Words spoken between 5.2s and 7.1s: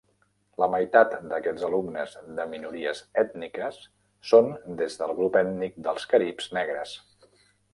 grup ètnic dels caribs negres.